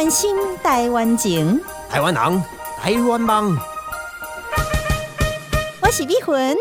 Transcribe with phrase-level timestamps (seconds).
[0.00, 2.42] 湾心，台湾情，台湾人，
[2.80, 3.54] 台湾梦。
[5.82, 6.56] 我是美魂，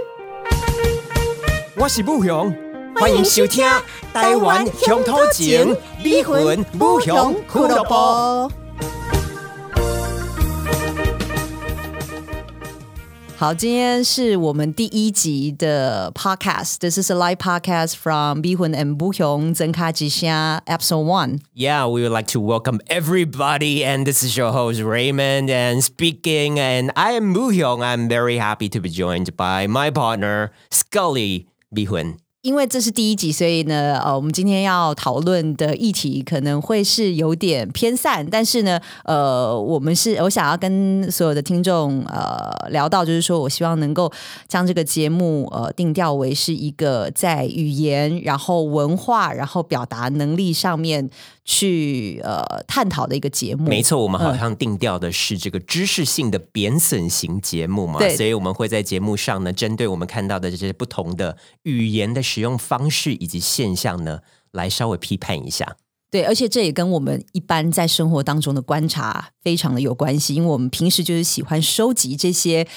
[1.78, 2.54] 我是武雄，
[3.00, 3.66] 欢迎收听
[4.14, 5.74] 《台湾乡土情》
[6.04, 8.59] 美魂武雄俱乐部。
[13.39, 21.41] 好，今天是我们第一集的 podcast。This is a live podcast from Bihun and Buhyong Zenka Jixia episode one.
[21.53, 26.61] Yeah, we would like to welcome everybody, and this is your host Raymond and speaking.
[26.61, 27.83] And I am Buhyong.
[27.83, 32.19] I'm very happy to be joined by my partner Scully Bihun.
[32.42, 44.10] 因为这是第一集，所以呢，呃，我们今天要讨论的议题可能会是有点偏散，但是呢，呃，我们是我想要跟所有的听众呃聊到，就是说我希望能够
[44.48, 51.10] 将这个节目呃定调为是一个在语言、然后文化、然后表达能力上面。
[51.46, 64.20] 去呃探讨的一个节目，没错，我们好像定调的是这个知识性的贬损型节目嘛，所以我们会在节目上呢，针对我们看到的这些不同的语言的使用方式以及现象呢，
[64.52, 65.78] 来稍微批判一下。
[66.12, 72.68] 对，而且这也跟我们一般在生活当中的观察非常的有关系，因为我们平时就是喜欢收集这些。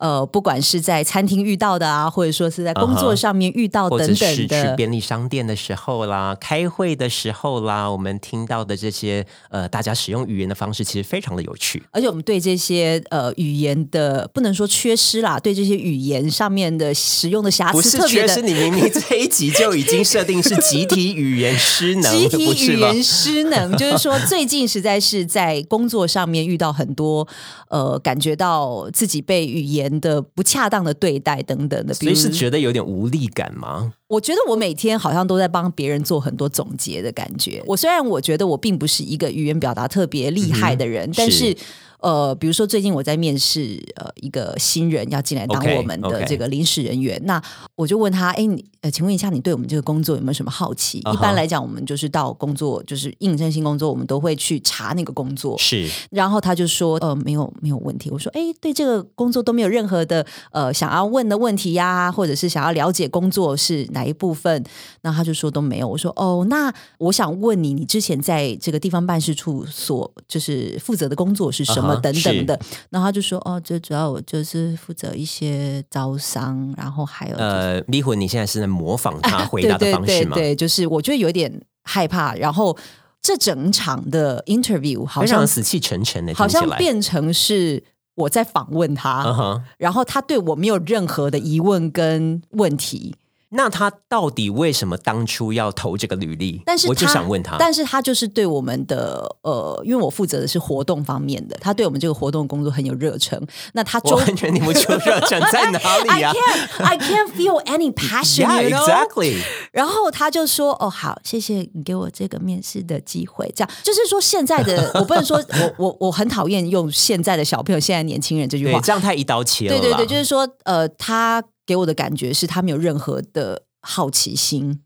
[0.00, 11.82] 呃，不管是在餐厅遇到的啊，或者说是在工作上面遇到等等的，去便利商店的时候啦，开会的时候啦，我们听到的这些呃，大家使用语言的方式其实非常的有趣。
[11.90, 27.26] 而且我们对这些呃语言的不能说缺失啦，对这些语言上面的使用的瑕疵，不是缺失，你明明这一集就已经设定是集体语言失能， 集体语言失能， 就是说最近实在是在工作上面遇到很多
[27.68, 29.90] 呃，感觉到自己被语言。
[30.00, 33.92] 的不恰当的对待等等的，所以是觉得有点无力感吗？
[34.10, 37.62] 我觉得我每天好像都在帮别人做很多总结的感觉。
[37.64, 41.56] 我虽然我觉得我并不是一个语言表达特别厉害的人，但是。
[42.02, 47.38] 呃，比如说最近我在面试呃一个新人要进来当我们的这个临时人员，那
[47.74, 50.96] 我就问他，哎，你呃，请问一下，你对我们这个工作有没有什么好奇？
[51.00, 55.58] 一般来讲，我们就是到工作就是应征新工作，我们都会去查那个工作。
[55.58, 58.08] 是，然后他就说，呃，没有没有问题。
[58.10, 64.64] 我说，哎，对这个工作都没有任何的呃想要问的问题呀，或者是想要了解工作是哪一部分？
[65.02, 65.88] 那他就说都没有。
[65.88, 71.94] 我说，哦，那我想问你，你之前在这个地方办事处所就是负责的工作是什么？
[72.00, 72.58] 等等的，
[72.90, 80.34] 然后他就说：“哦，最主要我就是负责一些招商，然后还有呃，迷魂，你现在是在模仿他 回答的方式吗？
[80.34, 82.34] 对，就是我觉得有点害怕。
[82.34, 82.76] 然后
[83.20, 87.82] 这整场的 interview 好像死气沉沉的，好像变成是
[88.14, 93.14] 我在访问他，然后他对我没有任何的疑问跟问题。”
[93.52, 96.62] 那他到底为什么当初要投这个履历？
[96.64, 103.40] 但是我就想问他，但是他就是对我们的呃，因为我负责的是活动方面的，他对我们这个活动工作很有热忱。
[103.72, 106.32] 那他完全你不出热忱在哪里啊？
[106.78, 108.46] I can't, I can't feel any passion.
[108.46, 109.42] Yeah, exactly.
[109.72, 119.76] 然后他就说：“哦，好，谢谢你给我这个面试的机会。”这样就是说，现在的 我不能说我我我很讨厌用现在的小朋友、现在年轻人这句话，这样太一刀切了。
[119.76, 121.42] 对对对，就是说，呃，他。
[121.70, 124.82] 给我的感觉是他没有任何的好奇心，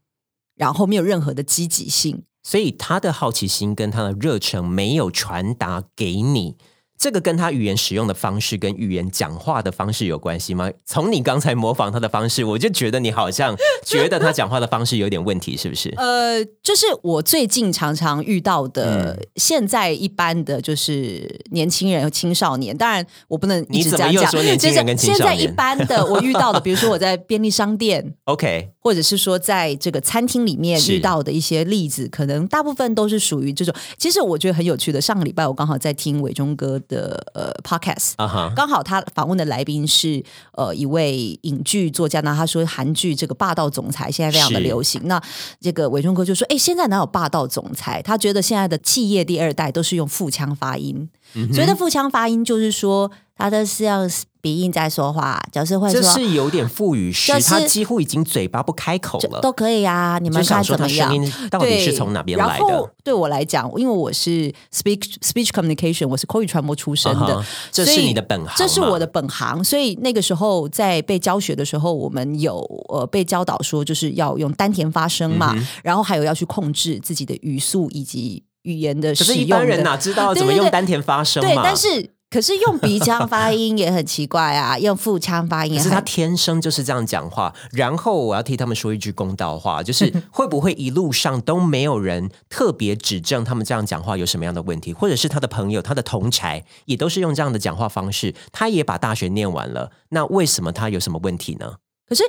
[0.55, 6.59] 然后没有任何的积极性，所以他的好奇心跟他的热忱没有传达给你。
[6.97, 10.71] 这个跟他语言使用的方式跟语言讲话的方式有关系吗？
[10.87, 15.93] 从你刚才模仿他的方式，我就觉得你好像觉得他讲话的方式有点问题，是不是？
[15.97, 22.75] 呃，就是我最近常常遇到的，现在一般的就是年轻人和青少年。
[22.77, 25.37] 当然，我不能你怎么又说年轻人跟青少年？
[25.37, 33.75] 现在一般的我遇到的，比如说我在便利商店， OK，或者是说在这个餐厅里面遇到的一些例子，可能大部分都是属于这种。
[33.99, 35.01] 其实我觉得很有趣的。
[35.01, 36.81] 上个礼拜我刚好在听伟忠哥。
[36.87, 36.94] 的
[37.35, 38.13] 呃，podcast，
[38.55, 40.23] 刚好他访问的来宾是
[40.53, 45.23] 呃一位影剧作家，那他说韩剧这个霸道总裁现在非常的流行，那
[45.61, 48.03] 这个伟忠哥就说，哎，现在哪有霸道总裁？
[48.03, 51.09] 他觉得现在的企业第二代都是用腹腔发音，
[51.53, 54.09] 所谓的腹腔发音就是说他的是要。
[54.45, 60.19] 鼻音在说话，就是会说，这是有点腹语式，他几乎已经嘴巴不开口了，都可以啊。
[60.21, 61.11] 你们看怎么样？
[61.51, 62.91] 到底是从哪边来的？
[63.03, 67.43] 对我来讲，因为我是 speech speech communication，我是口语传播出身的，
[67.73, 69.65] 这是你的本行，这是我的本行。
[69.65, 72.59] 所以那个时候在被教学的时候，我们有
[72.91, 79.33] 呃被教导说，就是要用丹田发声嘛，然后还有要去控制自己的语速以及语言的使用。
[79.33, 82.11] 可是一般人哪知道怎么用丹田发声嘛对，但是。
[82.31, 87.55] 可是用鼻腔发音也很奇怪啊，用腹腔发音，可是他天生就是这样讲话。
[87.71, 101.75] 然后我要替他们说一句公道话，就是 会不会一路上都没有人特别指正他们这样讲话有什么样的问题，或者是他的朋友、他的同才也都是用这样的讲话方式，他也把大学念完了，那为什么他有什么问题呢？
[102.09, 102.25] 可是。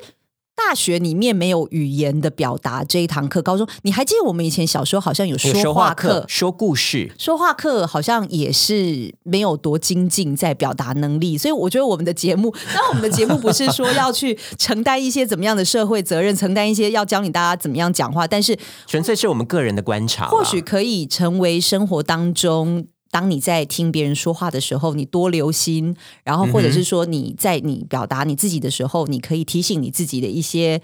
[0.56, 11.38] 大学里面没有语言的表达这一堂课，高中你还记得我们以前小时候好像有说话课、说故事、说话课，好像也是没有多精进在表达能力。
[11.38, 22.88] 所以我觉得我们的节目，那我们的节目不是说要去承担一些怎么样的社会责任，承担一些要教你大家怎么样讲话，但是纯粹是我们个人的观察，或许可以成为生活当中。
[23.12, 30.82] 当你在听别人说话的时候，你多留心，然后或者是说你在你表达你自己的时候，你可以提醒你自己的一些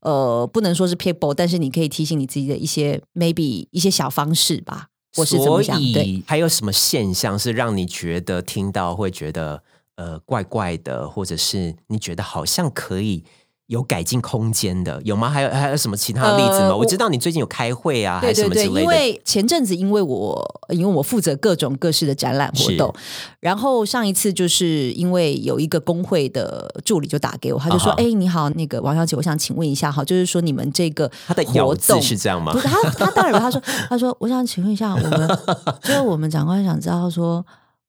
[0.00, 4.88] 呃，不能说是 people，但是你可以提醒你自己的一些 maybe 一些小方式吧。
[5.16, 9.62] 我是所以还有什么现象是让你觉得听到会觉得
[9.96, 13.24] 呃怪怪的，或者是你觉得好像可以？
[13.68, 15.30] 有改进空间的有吗？
[15.30, 16.76] 还有还有什么其他的例子吗？
[16.76, 18.80] 我知道你最近有开会啊，还是什么之类的。
[18.82, 22.94] 因为前阵子，因为我因为我负责各种各式的展览活动，
[23.40, 32.52] 然后上一次就是因为有一个工会的助理就打给我，他就说：“哎，你好，那个王小姐，我想请问一下，哈，就是说你们这个他的活动是这样吗？
[32.52, 33.58] 不是他，他当然他说
[33.88, 35.38] 他说我想请问一下，我们
[35.82, 37.44] 就是我们长官想知道说，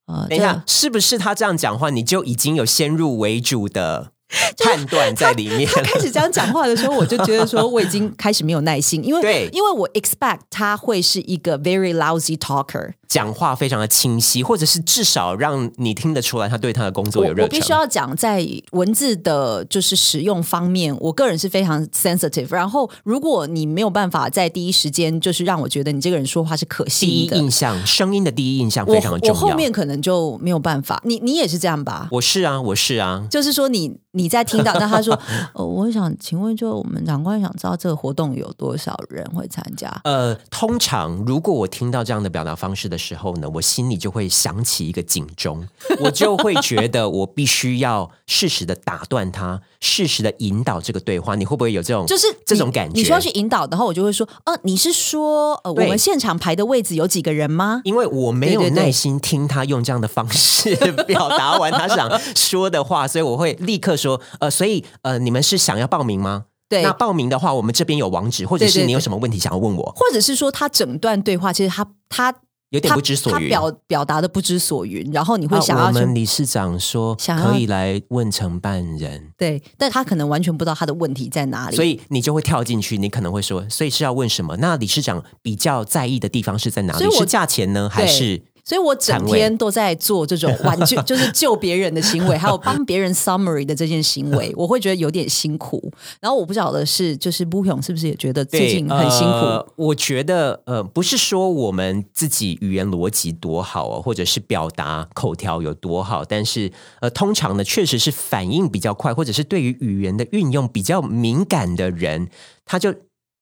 [0.07, 4.12] 呃，等一下是不是他这样讲话，你就已经有先入为主的？”
[4.63, 5.69] 判断在里面。
[5.72, 12.94] 他开始这样讲话的时候，我就觉得说我已经开始没有耐心，因为因为我 expect 他会是一个 very lousy talker。
[13.07, 17.43] 讲话非常的清晰，或者是至少让你听得出来，他对他的工作有热情。
[17.45, 22.53] 我必须要讲，在文字的就是使用方面，我个人是非常 sensitive。
[22.53, 29.33] 然后，如果你没有办法在第一时间，就是让我觉得你这个人说话是可信的，第一印象，声音的第一印象非常重要。
[29.33, 31.01] 我后面可能就没有办法。
[31.05, 32.07] 你你也是这样吧？
[32.11, 33.27] 我是啊，我是啊。
[33.29, 35.17] 就是说，你你在听到，那他说，
[35.53, 39.89] 呃， 我想请问，就我们长官想知道这个活动有多少人会参加？
[40.03, 45.67] 呃，通常如果我听到这样的表达方式的时候呢，我心里就会响起一个警钟，
[46.01, 51.35] 我就会觉得我必须要适时的打断他，适时的引导这个对话。
[51.35, 52.97] 你会不会有这种就是这种感觉？
[52.97, 57.81] 你需要去引导，然后我就会说，呃，你是说，呃，我们现场排的位置有几个人吗？
[57.83, 60.75] 因为我没有耐心听他用这样的方式
[61.05, 66.45] 表达完他想说的话，所以我会立刻说，呃，所以呃，你们是想要报名吗？
[66.67, 72.33] 对，那报名的话，我们这边有网址，或者是你有什么问题想要问我，或者是说他整段对话，其实他他
[72.75, 84.57] 有点不知所云，他表表达的不知所云，然后你会想要我们理事长说可以来问承办人，对，但他可能完全不知道他的问题在哪里，所以你就会跳进去，你可能会说，所以是要问什么？
[84.57, 87.10] 那理事长比较在意的地方是在哪里？
[87.12, 88.44] 是价钱呢，还是？
[88.65, 95.91] 所以我整天都在做这种挽救， 就是救别人的行为，还有帮别人 summary 的这件行为， 我会觉得有点辛苦。
[96.19, 99.71] 然后我不晓得是，就是布勇是不是也觉得最近很辛苦？
[99.75, 106.71] 我觉得呃，不是说我们自己语言逻辑多好哦，或者是表达口条有多好，但是
[107.01, 112.29] 呃，通常呢，确实是反应比较快，或者是对于语言的运用比较敏感的人，
[112.65, 112.91] 他就。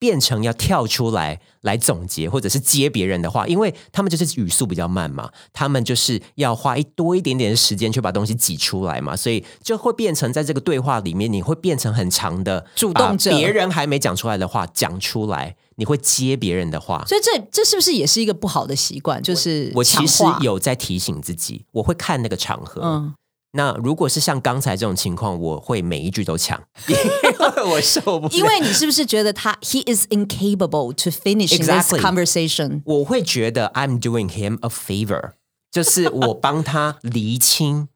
[0.04, 19.24] 变成要跳出来来总结，或者是接别人的话，因为他们就是语速比较慢嘛，他们就是要花一多一点点的时间去把东西挤出来嘛，所以就会变成在这个对话里面，你会变成很长的主动者，别人还没讲出来的话讲出来，你会接别人的话，所以这这是不是也是一个不好的习惯？
[19.24, 23.14] 就是我其实有在提醒自己，我会看那个场合，嗯。
[23.56, 28.34] 那如果是像刚才这种情况，我会每一句都抢，因为我受不了。
[28.34, 32.82] 因为你是不是觉得他 he is incapable to finish this conversation？
[32.86, 35.34] 我会觉得 I'm doing him a favor，
[35.72, 37.90] 就是我帮他厘清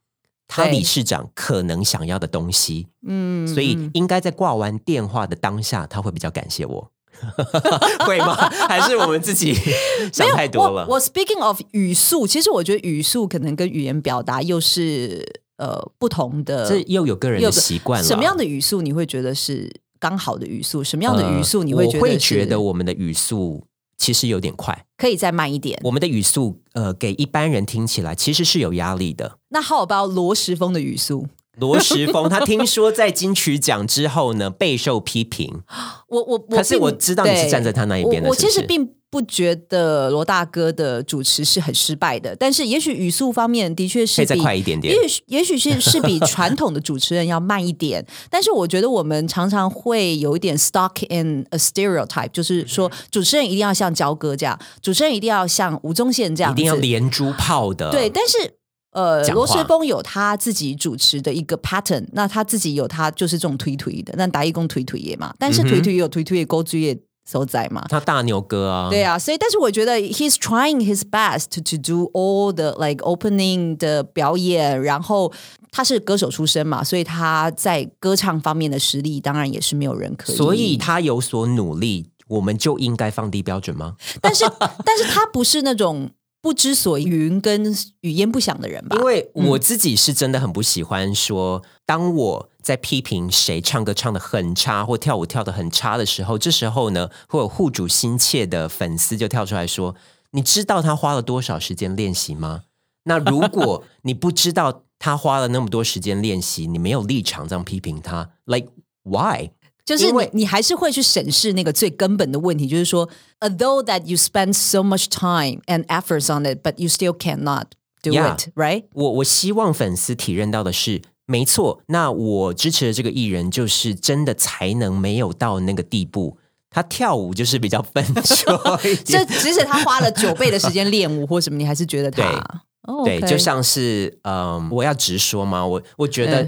[0.47, 2.87] 他理事长可能想要的东西。
[3.07, 6.91] 嗯，所以应该在挂完电话的当下，他会比较感谢我。
[8.05, 8.35] 会吗？
[8.67, 9.55] 还是我们自己
[10.13, 10.85] 想太多了？
[10.87, 16.67] 我 speaking of 语速，其实我觉得语速可能跟语言表达又是呃不同的。
[16.67, 18.07] 这又有个人的习惯了。
[18.07, 20.83] 什么样的语速你会觉得是刚好的语速？
[20.83, 21.99] 什么样的语速你会觉得？
[21.99, 23.65] 会觉得我们的语速
[23.97, 25.79] 其实有点快，可以再慢一点。
[25.83, 29.39] 我们的语速呃，给一般人听起来其实是有压力的。
[29.49, 31.27] 那 How about 罗时峰的语速？
[31.59, 35.61] 罗时峰，他听说在金曲奖之后呢，备受批评。
[36.07, 38.29] 我我可是我知道你是站在他那一边的。
[38.29, 48.05] 我其实并不觉得罗大哥的主持是很失败的，但是也许语速方面的确是再快一点点，也许也许是是比传统的主持人要慢一点。
[48.29, 57.89] 但是我觉得我们常常会有一点 stuck in a stereotype，就是说主持人一定要像焦哥这样，主持人一定要像吴宗宪这样，一定要连珠炮的。
[57.91, 58.56] 对，但是。
[58.97, 75.31] 呃，罗世峰有他自己主持的一个 pattern，那他自己有他就是这种推推的，那打一工推推也嘛，但是推推有推推的勾追也所在嘛，他大牛哥啊，对啊，所以但是我觉得 he's trying his best to do all the like opening 的表演，然后
[75.69, 83.93] 他是歌手出身嘛，所以他在歌唱方面的实力当然也是没有人可以，所以他有所努力，我们就应该放低标准吗？
[84.19, 84.43] 但是
[84.83, 86.09] 但是他不是那种。
[86.47, 99.97] 不知所云跟语焉不详的人吧，因为我自己是真的很不喜欢说，当我在批评谁唱歌唱的很差或跳舞跳的很差的时候，这时候呢，会有护主心切的粉丝就跳出来说
[100.31, 102.61] ：“你知道他花了多少时间练习吗？”
[103.03, 108.69] 那如果你不知道他花了那么多时间练习，你没有立场这样批评他，like
[109.03, 109.49] why？
[109.87, 113.07] 就是你，你还是会去审视那个最根本的问题，就是说
[113.39, 117.67] ，although that you spend so much time and efforts on it, but you still cannot
[118.03, 118.83] do it, right？
[118.91, 126.37] 我我希望粉丝体认到的是，没错，那我支持的这个艺人就是真的才能没有到那个地步，
[126.69, 132.61] 他跳舞就是比较笨拙， 这即使他花了九倍的时间练舞或什么，你还是觉得他
[133.05, 135.65] 对，就像是嗯，我要直说吗？
[135.65, 136.45] 我我觉得，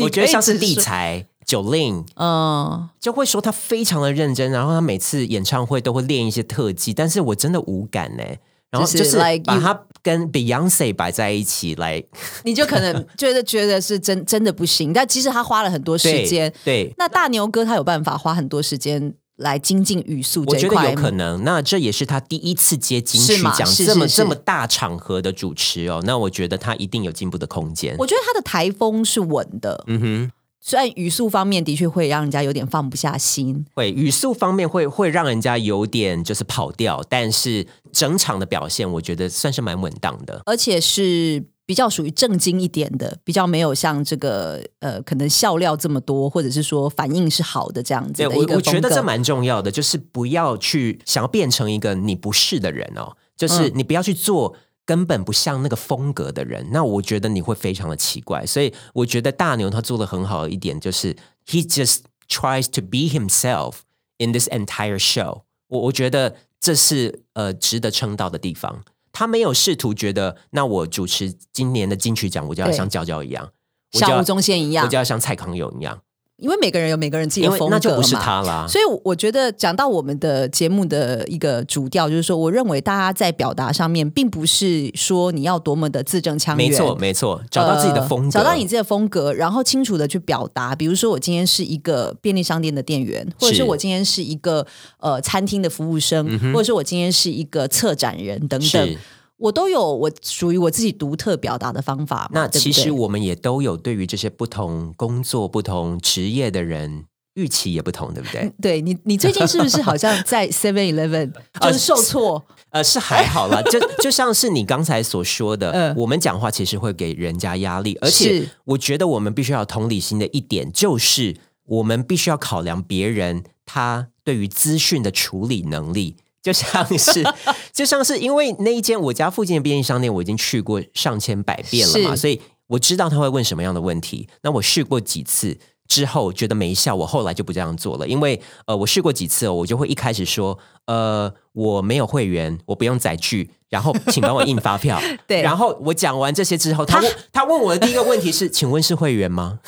[0.00, 1.24] 我觉得 像是立财。
[1.46, 8.24] 九令，嗯，就会说他非常的认真，然后他每次演唱会都会练一些特技，但是我真的无感呢。
[8.68, 12.02] 然后就是把他跟 Beyonce 摆在一起来，
[12.44, 14.92] 你就可能觉得觉得是真真的不行。
[14.92, 16.92] 但其实他花了很多时间，对。
[16.98, 21.42] 那大牛哥他有办法花很多时间来精进语速，我觉得有可能。
[21.44, 26.02] 那这也是他第一次接金曲奖这么这么大场合的主持哦。
[26.04, 27.94] 那我觉得他一定有进步的空间。
[27.98, 30.32] 我觉得他的台风是稳的，嗯哼。
[30.68, 54.56] 虽然语速方面的确会让人家有点放不下心，会语速方面会会让人家有点就是跑调，但是整场的表现我觉得算是蛮稳当的，而且是比较属于正经一点的，比较没有像这个呃可能笑料这么多，或者是说反应是好的这样子的一个我觉得这蛮重要的，就是不要去想要变成一个你不是的人哦，就是你不要去做。
[54.86, 58.46] 根本不像那个风格的人，那我觉得你会非常的奇怪。
[58.46, 61.14] 所以我觉得大牛他做的很好的一点就是
[61.44, 63.80] he just tries to be himself
[64.16, 65.42] in this entire show。
[65.68, 68.84] 我我觉得这是呃值得称道的地方。
[69.12, 73.50] 他没有试图觉得，那我主持今年的金曲奖，我就要像娇娇一样，
[73.92, 76.02] 像吴宗宪一样，我就要像蔡康永一样。
[76.38, 78.00] 因为每个人有每个人自己的风格
[78.44, 90.74] 嘛，所以我觉得讲到我们的节目的一个主调，就是说，我认为大家在表达上面，并不是说你要多么的字正腔圆，没错没错，找到自己的风格，找到你自己的风格，然后清楚的去表达。
[90.74, 94.66] 比如说，我今天是一个便利商店的店员，或者是我今天是一个
[94.98, 98.96] 呃餐厅的服务生，或者是我今天是一个策展人等等。
[99.38, 102.30] 我都有我属于我自己独特表达的方法。
[102.32, 108.50] 那其实我们也都有对于这些不同工作、不同职业的人预期也不同，对不对？
[108.62, 112.46] 对你，你最近是不是好像在 Seven Eleven 就是受挫？
[112.70, 126.16] 呃，是还好啦，就就像是你刚才所说的，我们讲话其实会给人家压力，而且我觉得我们必须要同理心的一点，就是我们必须要考量别人他对于资讯的处理能力。
[126.46, 127.24] 就像是，
[127.72, 134.28] 就像是，因为那一间我家附近的便利商店，我已经去过上千百遍了嘛，所以我知道他会问什么样的问题。
[134.42, 138.06] 那我试过几次之后，觉得没效，我后来就不这样做了。
[138.06, 145.02] 因为呃，我试过几次，我就会一开始说，呃，我没有会员，我不用载具，然后请帮我印发票。
[145.26, 149.58] 对，然后我讲完这些之后，他他问我的第一个问题是，请问是会员吗？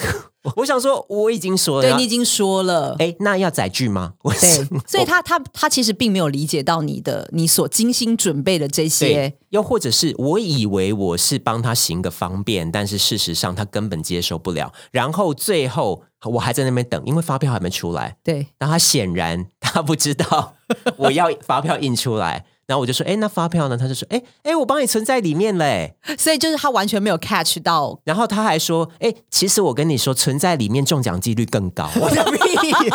[0.57, 4.15] 我想说，我已经说了，对你已经说了，哎，那要载具吗？
[4.23, 20.55] 对，所以他他他其实并没有理解到你的你所精心准备的这些，又或者是我以为我是帮他行个方便，但是事实上他根本接受不了，然后最后我还在那边等，因为发票还没出来，对，然后他显然他不知道
[20.97, 22.45] 我要发票印出来。
[22.69, 23.79] 然后我就说，哎，那发票呢？
[23.79, 25.97] 他就说，哎哎，我帮你存在里面嘞。
[26.19, 27.99] 所以就是他完全没有 catch 到。
[28.05, 31.91] 然后他还说，哎，其实我跟你说，存在里面中奖几率更高。
[31.99, 32.91] 我的屁！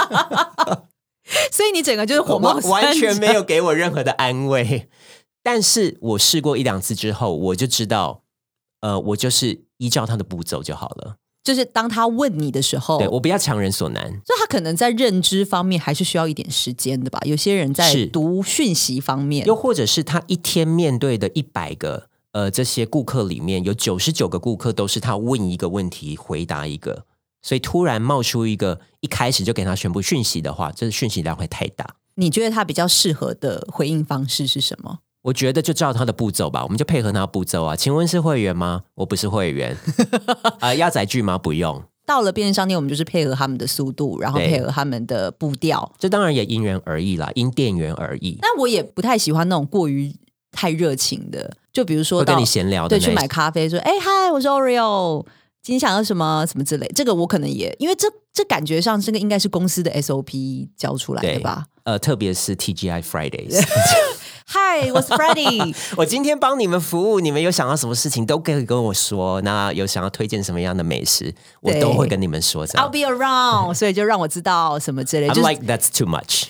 [1.51, 4.89] 所以你整个就是火冒完全没有给我任何的安慰。
[5.41, 8.21] 但是我试过一两次之后，我就知道，
[8.81, 11.15] 呃，我就是依照他的步骤就好了。
[11.43, 14.03] 就是当他问你的时候，对我不要强人所难。
[14.03, 17.19] 所以他可能在认知方面还是需要一点时间的吧。
[17.25, 27.05] 有些人在读讯息方面，又或者是他一天面对的一百个呃这些顾客里面有九十九个顾客都是他问一个问题回答一个，
[27.41, 31.95] 所以突然冒出一个一开始就给他全部讯息的话，这讯息量会太大。
[32.15, 34.99] 你觉得他比较适合的回应方式是什么？
[35.23, 37.75] 我觉得就照他的步骤吧，我们就配合他的步骤啊。
[37.75, 38.83] 请问是会员吗？
[38.95, 39.75] 我不是会员。
[40.59, 41.37] 啊， 压载具吗？
[41.37, 41.81] 不用。
[42.05, 45.89] 到了便利商店，我们就是配合他们的速度，然后配合他们的步调。
[45.97, 48.37] 这当然也因人而异啦，因店员而异。
[48.41, 50.13] 但我也不太喜欢那种过于
[50.51, 55.25] 太热情的，就比如说跟你闲聊，对，去买咖啡，说：“哎，嗨，我是 Oreo，
[55.61, 61.67] 今天想要什么什么之类。”这个我可能也因为这这感觉上这个应该是公司的 SOP 教出来的吧？
[61.85, 63.63] 呃，特别是 TGI Fridays。
[64.73, 65.75] Hi，我是 Freddie。
[65.95, 69.39] 我今天帮你们服务，你们有想要什么事情都可以跟我说。
[69.41, 72.65] 那有想要推荐什么样的美食，我都会跟你们说。
[72.69, 75.29] I'll be around，所以就让我知道什么之类。
[75.29, 76.47] I'm like that's too much.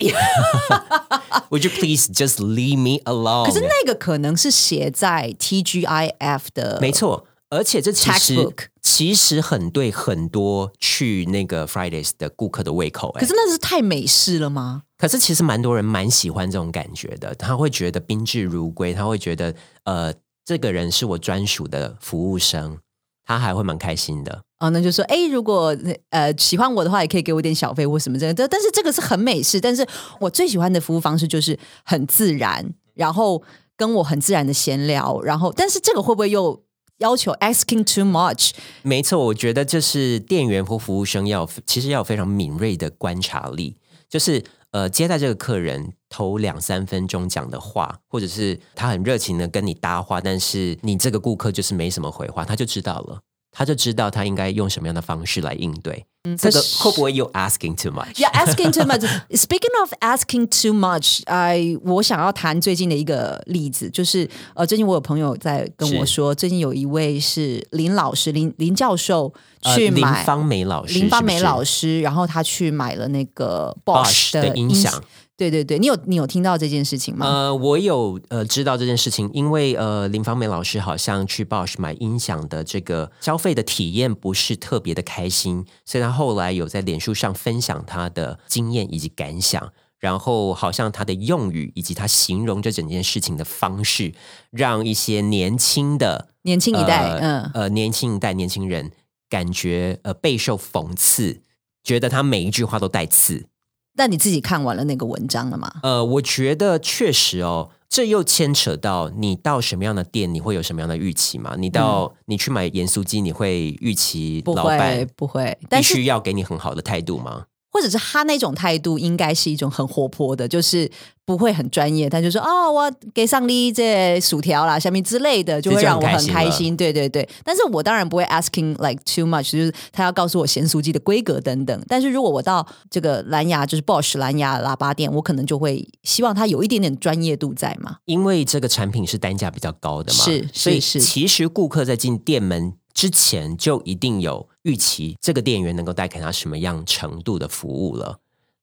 [1.50, 3.46] Would you please just leave me alone？
[3.46, 7.26] 可是那个可能是写在 TGIF 的，没错。
[7.54, 8.36] 而且这其实
[8.82, 13.12] 其实很对很多去那个 Fridays 的顾客的胃口。
[13.14, 14.84] 可是那是太美式了吗？
[14.98, 20.14] 可是其实蛮多人蛮喜欢这种感觉的，他会觉得宾至如归，他会觉得呃，
[20.46, 22.78] 这个人是我专属的服务生，
[23.26, 24.44] 他还会蛮开心的。
[24.60, 25.76] 哦，那就说，哎，如果
[26.10, 28.48] 呃喜欢我的话，也可以给我点小费或什么之类的。
[28.48, 29.86] 但是这个是很美式，但是
[30.22, 33.44] 我最喜欢的服务方式就是很自然，然后
[33.76, 36.64] 跟我很自然的闲聊，然后但是这个会不会又
[37.04, 38.52] 要求 asking too much？
[38.82, 43.78] 没错，我觉得就是店员或服务生要其实要有非常敏锐的观察力，
[44.10, 44.44] 就是。
[44.74, 53.22] 呃，接待这个客人头两三分钟讲的话，或者是他很热情的跟你搭话，但是你这个顾客就是没什么回话，他就知道了，
[53.54, 56.06] 他就知道他应该用什么样的方式来应对。
[56.40, 59.02] 这个会不会又 asking too much？Yeah, asking too much.
[59.36, 69.34] Speaking of asking too much, I 我想要谈最近的一个例子，就是呃，最近我有朋友在跟我说，最近有一位是林老师，林林教授
[69.76, 75.04] 去买林芳梅老师，林芳梅老师，然后他去买了那个 Bosch 的音响。
[75.36, 77.26] 对对对，你有你有听到这件事情吗？
[77.26, 94.14] 呃，我有呃知道这件事情，因为呃林芳梅老师好像去 Bosch 买音响的这个消费的体验不是特别的开心，所以她后来有在脸书上分享她的经验以及感想，然后好像她的用语以及她形容这整件事情的方式，
[94.52, 98.92] 让一些年轻的年轻一代，嗯呃年轻一代年轻人
[99.28, 101.42] 感觉呃备受讽刺，
[101.84, 103.48] 觉得他每一句话都带刺。
[103.96, 105.72] 那你自己看完了那个文章了吗？
[105.84, 111.56] 呃，我觉得确实哦，这又牵扯到你到什么样的店，你会有什么样的预期嘛？
[111.58, 117.46] 你到你去买盐酥鸡，你会预期老板不会必须要给你很好的态度吗？
[117.74, 120.90] 或者是他那种态度应该是一种很活泼的，就是
[121.26, 126.78] 不会很专业，他就说哦，我给上你这薯条啦、下面之类的，就会让我很开心。
[126.78, 131.84] 对对对，但是我当然不会 asking like too much，就是他要告诉我咸酥鸡的规格等等。
[131.88, 142.74] 但是如果我到这个蓝牙，就是 Bosch 蓝牙喇叭店，我可能就会希望他有一点点专业度在嘛，因为这个产品是单价比较高的嘛，是，所以是其实顾客在进店门。
[142.94, 148.20] 之前就一定有预期，这个店员能够带给他什么样程度的服务了。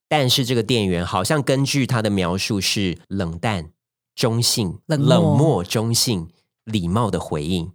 [0.08, 3.70] 但是这个店员好像根据他的描述是冷淡、
[4.14, 6.28] 中性、冷漠、中性、
[6.64, 7.70] 礼貌的回应，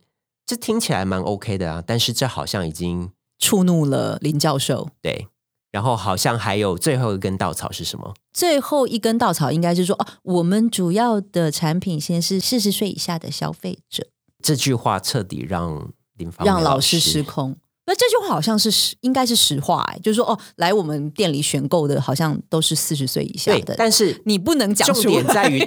[0.45, 1.83] 这听起来蛮 OK 的啊。
[1.85, 4.89] 但是这好像已经触怒了林教授。
[5.01, 5.27] 对，
[5.71, 8.13] 然后好像还有最后一根稻草是什么？
[8.33, 14.07] 最后一根稻草应该是说，哦，我们主要的产品先是四十岁以下的消费者。
[14.43, 16.29] 这句话彻底让林。
[16.39, 17.55] 让老师失控，
[17.87, 23.75] 那这句话好像是实，应该是实话哎，就是说哦，来我们店里选购的，好像都是四十岁以下的。
[23.77, 25.59] 但是你不能讲，重点在于，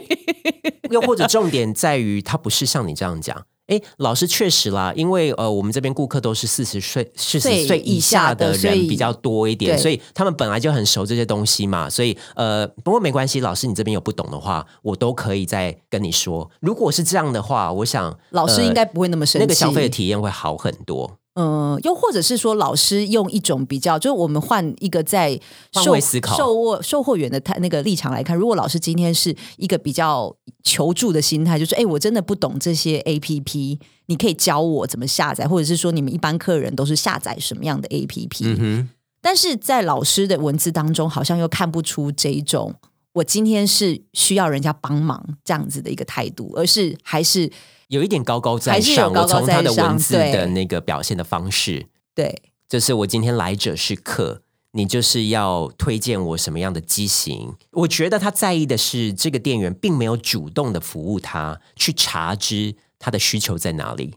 [0.91, 3.45] 又或者重点在于，他不是像你这样讲。
[3.69, 11.89] 哎，老师确实啦，因为呃，我们这边顾客都是四十岁、四十岁以下的人比较多一点，所以他们本来就很熟这些东西嘛。
[11.89, 16.51] 所以呃，不过没关系，老师你这边有不懂的话，我都可以再跟你说。
[16.61, 21.19] 如果是这样的话，我想老师应该不会那么生气，那个消费的体验会好很多。
[21.41, 25.39] 嗯，又或者是说，老师用一种比较，就是我们换一个在
[25.73, 25.97] 售
[26.37, 38.45] 售货、售货员的他那个立场来看，如果老师今天是一个比较求助的心态，就是哎，我真的不懂这些 A P P，你可以教我怎么下载，或者是说你们一般客人都是下载什么样的 A P P？
[38.59, 38.89] 嗯
[39.21, 42.75] 但是在老师的文字当中，好像又看不出这一种
[43.19, 47.51] 我今天是需要人家帮忙这样子的一个态度，而是还是。
[47.89, 57.55] 有一点高高在上，我从他的文字的那个表现的方式，对，就是我今天来者是客，你就是要推荐我什么样的机型？
[57.71, 64.17] 我觉得他在意的是这个店员并没有主动的服务他，去查知他的需求在哪里，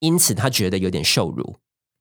[0.00, 1.54] 因此他觉得有点受辱。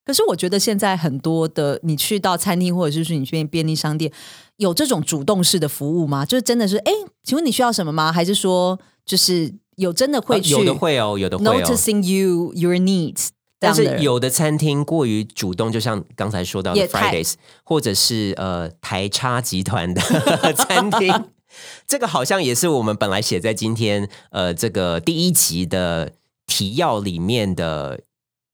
[0.08, 4.12] 可是我觉得现在很多的，你去到餐厅或者是说你去便利商店，
[4.56, 6.26] 有这种主动式的服务吗？
[6.26, 6.92] 就是真的是，哎，
[7.24, 8.12] 请问你需要什么吗？
[8.12, 9.54] 还是说就是？
[9.78, 13.28] 有真的会去，有的会哦，有的会 noticing you your needs。
[13.60, 20.02] 但是有的餐厅过于主动，就像刚才说到的 Fridays，或者是呃台差集团的
[20.58, 21.26] 餐厅，
[21.86, 26.14] 这个好像也是我们本来写在今天呃这个第一集的
[26.48, 28.00] 提要里面的。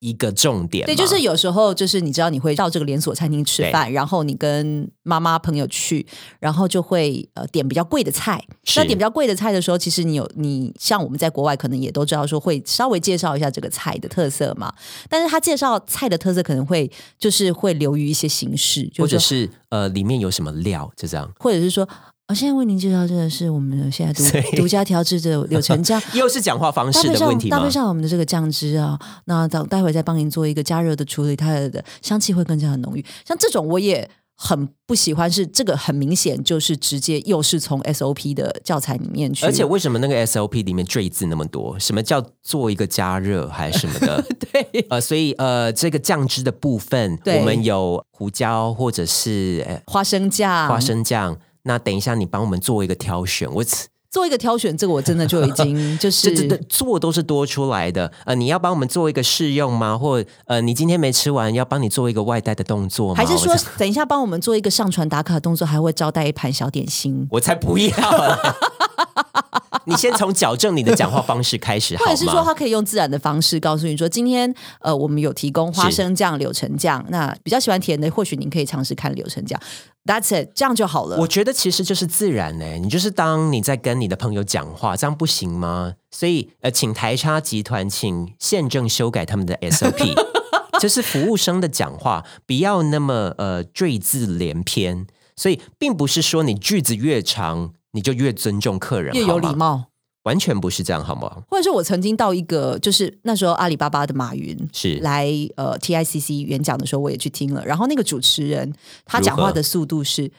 [0.04, 6.06] 一个重点，对，就是有时候就是你知道你会到这个连锁餐厅吃饭，然后你跟妈妈朋友去，
[6.42, 8.44] 然后就会呃点比较贵的菜。
[8.76, 14.74] 那点比较贵的菜的时候，其实你有你像我们在国外可能也都知道说会稍微介绍一下这个菜的特色嘛。
[15.08, 21.88] 但是他介绍菜的特色可能会就是会流于一些形式，或者是呃里面有什么料就这样，或者是说。
[22.34, 24.24] 我现在为您介绍这个是我们的现在独
[24.58, 33.06] 独家调制的柳橙酱， 又是讲话方式的问题搭配上我们的这个酱汁啊，那等待会再帮您做一个加热的处理，它的香气会更加的浓郁。
[33.24, 39.46] 像这种我也很不喜欢，是这个很明显就是直接又是从 SOP 的教材里面去。
[39.46, 41.78] 而且为什么那个 SOP 里面赘字那么多？
[41.78, 44.26] 什么叫做一个加热还是什么的？
[44.52, 51.38] 对，呃，所以呃，这个酱汁的部分，我们有胡椒或者是花生酱，花生酱。
[51.64, 53.52] 那等一下，你帮我们做一个挑选。
[53.54, 53.64] 我
[54.12, 58.12] 做一个挑选，这个我真的就已经 就是这这做都是多出来的。
[58.26, 59.98] 呃，你要帮我们做一个试用吗？
[59.98, 63.16] 或呃，你今天没吃完，要帮你做一个外带的动作吗？
[63.16, 67.28] 还是说，等一下帮我们做一个上传打卡动作，还会招待一盘小点心？
[67.32, 67.90] 我才不要！
[69.86, 77.04] 你先从矫正你的讲话方式开始， 或者是说，他可以用自然的方式告诉你说，今天呃，我们有提供花生酱、柳橙酱。
[77.10, 79.60] 那比较喜欢甜的，或许您可以尝试看柳橙酱。
[80.06, 81.18] That's it，这样就好了。
[81.18, 85.94] 我觉得其实就是自然呢，你就是当你在跟你的朋友讲话，这样不行吗？
[86.12, 90.14] 所以呃，请台差集团请宪政修改他们的 SOP，
[90.80, 95.08] 就是服务生的讲话不要那么呃赘字连篇。
[95.36, 99.86] 所以并不是说你句子越长，你就越尊重客人，越有礼貌。
[100.24, 101.44] 完全不是这样，好吗？
[101.50, 105.28] 或者是我曾经到一个，就是那时候阿里巴巴的马云是来
[105.58, 107.66] 呃 TICC 演讲的时候，我也去听了。
[107.66, 110.32] 然后那个主持人他讲话的速度是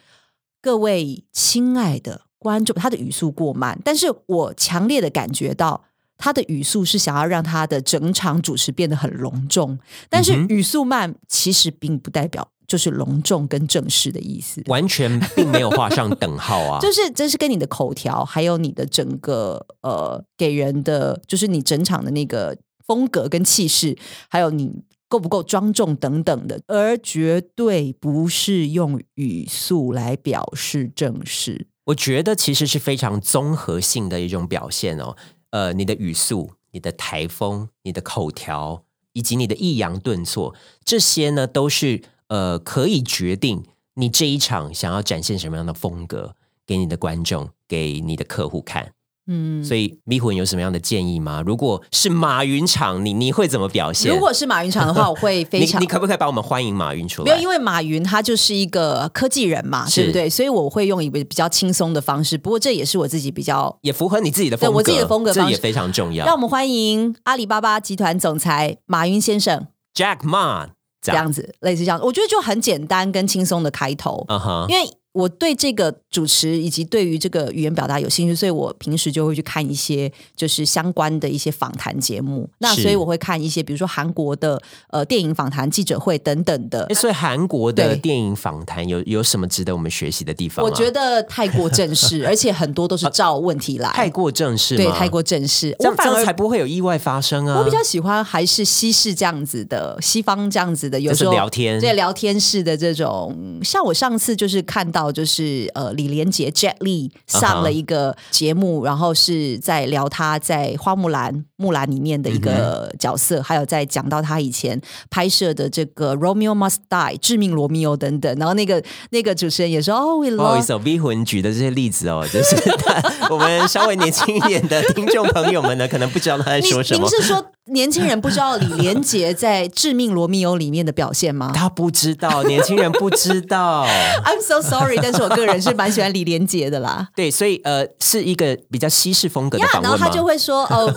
[0.63, 5.85] 各位亲爱的观众，他的语速过慢，但是我强烈的感觉到
[6.17, 12.49] 他的语速是想要让他的整场主持变得很隆重，但是语速慢其实并不代表。
[12.75, 16.81] 就是隆重跟正式的意思，完全并没有画上等号啊！
[16.83, 23.97] 就是这是跟你的口条，还有你的整个呃给人的，就是你整场的那个风格跟气势，
[24.29, 31.69] 还有你够不够庄重等等的，而绝对不是用语速来表示正式。
[31.85, 35.15] 我觉得其实是非常综合性的一种表现哦。
[35.51, 38.83] 呃，你的语速、你的台风、你的口条，
[39.13, 40.53] 以及你的抑扬顿挫，
[40.85, 42.03] 这些呢都是。
[42.29, 43.63] 呃，可以决定
[43.95, 46.35] 你这一场想要展现什么样的风格
[46.67, 48.93] 给你的观众，给你的客户看。
[49.27, 51.43] 嗯，所以迷魂有什么样的建议吗？
[51.47, 54.13] 如果是马云场，你你会怎么表现？
[54.13, 55.81] 如果是马云场的话，我会 非常。
[55.81, 57.33] 你可不可以把我们欢迎马云出来？
[57.33, 60.29] 没有，因为马云他就是一个科技人嘛，对不对？
[60.29, 62.37] 所以我会用一个比较轻松的方式。
[62.37, 66.27] 不过这也是我自己比较也符合你自己的风格，我自己的风格，这也非常重要。
[66.27, 70.69] 让我们欢迎阿里巴巴集团总裁马云先生，Jack Ma。
[71.13, 74.27] 这样子，类似这样，我觉得就很简单跟轻松的开头，
[74.69, 74.89] 因为。
[75.15, 82.51] 我对这个主持以及对于这个语言表达有兴趣，所以我平时就会去看一些就是相关的一些访谈节目。
[82.59, 86.93] 那所以我会看一些，比如说韩国的呃电影访谈记者会等等的。
[86.95, 90.65] 所以韩国的电影访谈有有什么值得我们学习的地方？
[90.65, 93.89] 我觉得太过正式， 而且很多都是照问题来。
[93.91, 97.61] 太过正式，对，太过正式，这样反而才不会有意外发生啊！
[97.61, 103.33] 我比较喜欢还是西式这样子的，西方这样子的，有时候聊天，对聊天式的这种。
[103.63, 105.85] 像我上次就是看到就是呃。
[105.85, 118.35] 呃，李连杰 Jet Li 上了一个节目，然后是在聊他在花木兰木兰里面的一个角色，还有在讲到他以前拍摄的这个 Romeo Must Die 致命罗密欧等等。
[118.39, 122.57] 然后那个那个主持人也说：“哦，不好意思，V 魂举的这些例子哦，就是
[123.29, 127.45] 我们稍微年轻一点的听众朋友们呢，可能不知道他在说什么。”您是说？
[127.73, 131.51] 年轻人不知道李连杰在《致命罗密欧》里面的表现吗？
[131.55, 133.87] 他不知道，年轻人不知道。
[134.23, 137.09] I'm so sorry，但是我个人是蛮喜欢李连杰的啦。
[137.17, 140.89] 对，所以呃，是一个比较西式风格的访问然后他就会说：“哦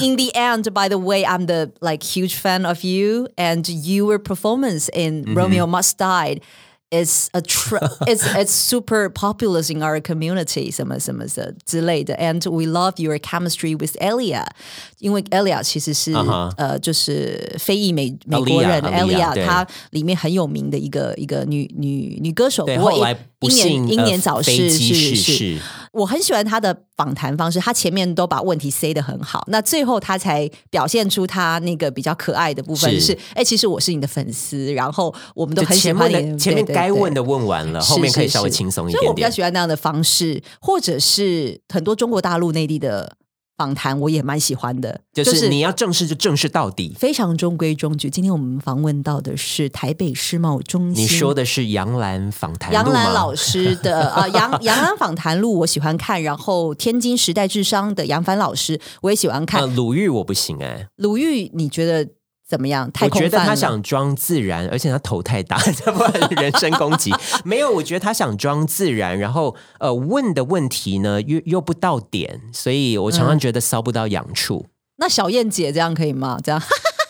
[0.00, 4.18] ，In the end, by the way, I'm the like huge fan of you, and your
[4.18, 6.40] performance in Romeo Must Die.”
[6.91, 13.75] is a tr it's it's super popular in our community 什么什么的之类的，and we love your chemistry
[13.75, 14.45] with Elia，
[14.99, 16.53] 因为 Elia 其实是、uh huh.
[16.57, 22.93] 呃就是非裔美美国人 Elia，她里面很有名的一个一个女女女歌手，不过
[23.41, 25.59] 英年英年早逝是是。
[25.92, 36.38] 我很喜欢他的访谈方式，他前面都把问题塞得很好，那最后他才表现出他那个比较可爱的部分是，哎，其实我是你的粉丝，然后我们都很喜欢你。
[36.38, 38.98] 前面该问的问完了，后面可以稍微轻松一点。
[38.98, 43.16] 所以我比较喜欢那样的方式，或者是很多中国大陆内地的。
[43.60, 48.08] 访谈我也蛮喜欢的，就是你要正式就正式到底，非常中规中矩。
[48.08, 62.08] 今天我们访问到的是台北世贸中心，你说的是杨澜访谈杨澜老师的 啊，杨杨澜访谈录我喜欢看，然后天津时代智商的杨帆老师我也喜欢看，鲁豫我不行哎，鲁豫你觉得？
[62.50, 62.90] 怎么样？
[62.90, 66.02] 太我觉得他想装自然，而且他头太大， 这不
[66.34, 67.12] 人身攻击。
[67.46, 74.66] 没有，我觉得他想装自然，然后呃问的问题呢又又不到点，所以我常常觉得搔不到痒处。
[74.96, 76.40] 那小燕姐这样可以吗？
[76.42, 76.60] 这样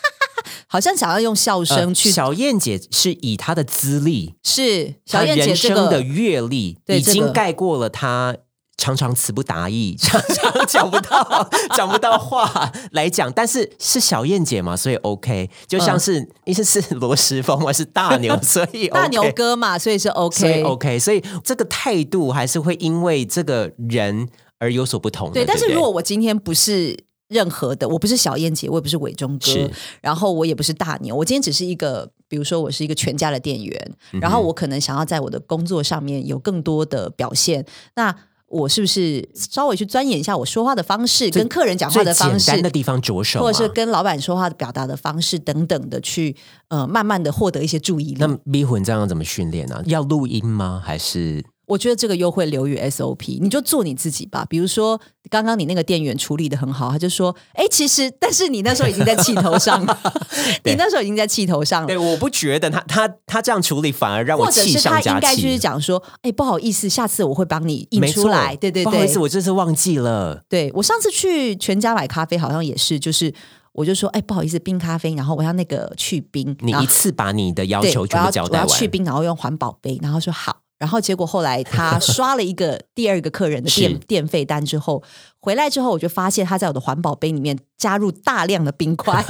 [0.69, 2.11] 好像想要用笑声去。
[2.11, 8.37] 小燕姐是以她的资历，是小燕姐生的阅历已经盖过了她。
[8.81, 25.31] 常常词不达意， 常常讲不到讲不到话来讲，但是是小燕姐嘛，所以 OK，就像是意思是罗时丰我是大牛， 所以大牛哥嘛，所以是 OK，所以 OK，所以这个态度还是会因为这个人而有所不同。
[25.31, 29.69] 对，但是如果我今天不是任何的，我不是小燕姐，我也不是伟忠哥，
[30.01, 37.63] 然后我也不是大牛，我今天只是一个，比如说我是一个全家的店员，然后我可能想要在我的工作上面有更多的表现，
[37.93, 38.15] 那。
[38.51, 46.35] 我是不是稍微去钻研一下我说话的方式，跟客人讲话的方式简单的地方着手，或者是跟老板说话的表达的方式等等的，去
[46.67, 48.17] 呃慢慢的获得一些注意力。
[48.19, 49.81] 那迷魂这样怎么训练呢？
[49.85, 50.81] 要录音吗？
[50.83, 51.43] 还是？
[51.67, 54.45] 我觉得这个优惠留于 SOP，你就做你自己吧。
[54.49, 59.97] 比如说，刚刚你那个店员处理的很好，他就说：“哎，其实，但是你那时候已经在气头上了，
[60.65, 65.07] 你那时候已经在气头上了。”对，我不觉得他他他这样处理反而让我气上加气。
[65.09, 70.43] 他应该就是讲说：“哎，不好意思，下次我会帮你印出来。”对对对，不好意思，我这次忘记了。
[70.49, 73.33] 对我上次去全家买咖啡，好像也是，就是
[73.71, 80.57] 我就说：“哎，不好意思，冰咖啡，然后我要那个去冰。”你一次把你的要求全部交代完，我要去冰，然后用环保杯，然后说好。
[80.81, 85.03] 然后结果后来他刷了一个第二个客人的电 电费单之后
[85.39, 89.23] 回来之后，我就发现他在我的环保杯里面加入大量的冰块。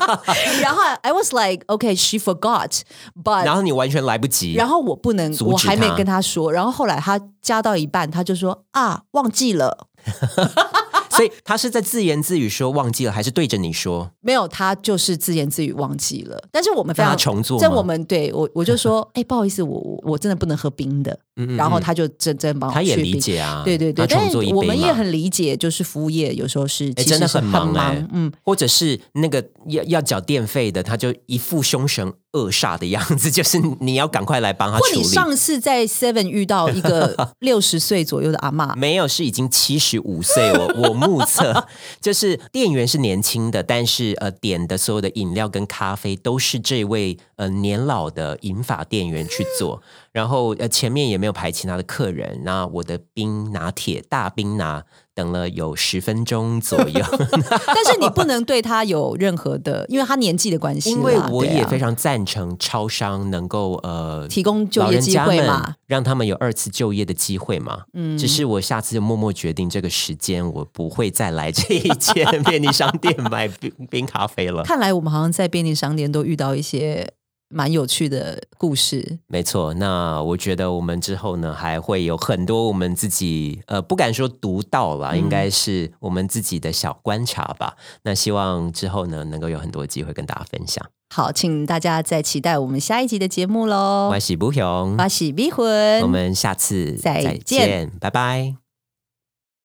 [0.60, 2.82] 然后 I was like, okay, she forgot,
[3.24, 4.52] but 然后你完全来不及。
[4.52, 6.52] 然后我不能，我还没跟他说。
[6.52, 9.88] 然后后来他加到一半，他就说啊，忘记了。
[11.18, 14.10] 所以他是在自言自语说忘记了，还是对着你说？
[14.20, 16.42] 没有，他就是自言自语忘记了。
[16.50, 21.18] 但是我们非常重做，在我们对我我就说， 哎，不好意思，我我真的不能喝冰的。
[21.56, 34.98] 然后他就真真帮我他也理解啊，对对对，但是我们也很理解，就是服务业有时候是真的很忙哎，嗯，或者是那个要要缴电费的，他就一副凶神恶煞的样子， 就是你要赶快来帮他处理。
[35.00, 41.66] 你上次在 Seven 遇到一个 六十岁左右的阿妈，没有，是已经七十五岁，我 我目测
[42.00, 49.82] 就是店员是年轻的，但是呃点的所有的饮料跟咖啡都是这位呃年老的银发店员去做。
[50.10, 54.84] 然后呃，前面也没有排其他的客人，那我的冰拿铁大冰拿
[55.18, 57.04] 等了有十分钟左右，
[57.66, 60.90] 但是你不能对他有任何的，因为他年纪的关系。
[60.92, 67.80] 因为我也非常赞成超商能够呃提供就业机会嘛，让他们有二次就业的机会嘛。
[67.94, 74.62] 嗯，只是我下次就默默决定这个时间，我不会再来这一间便利商店买冰 冰咖啡了。
[74.62, 77.10] 看来我们好像在便利商店都遇到一些。
[77.48, 79.72] 蛮有趣的故事，没错。
[79.74, 87.76] 那我觉得我们之后呢，还会有很多我们自己呃，不敢说独到了，应该是我们自己的小观察吧。
[88.02, 90.84] 那希望之后呢，能够有很多机会跟大家分享。
[91.14, 94.10] 好，请大家再期待我们下一集的节目喽。
[94.12, 98.67] 我喜不雄，我喜逼魂，我们下次再见，拜拜。